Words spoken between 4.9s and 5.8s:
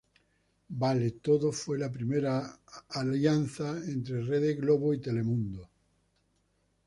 y Telemundo.